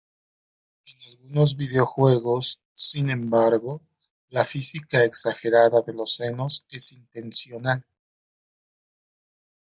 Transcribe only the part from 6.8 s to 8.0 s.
intencional.